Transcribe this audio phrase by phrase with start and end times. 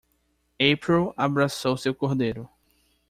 [0.59, 2.49] April abraçou seu cordeiro.